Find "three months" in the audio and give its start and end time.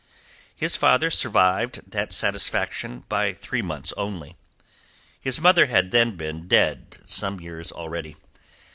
3.33-3.93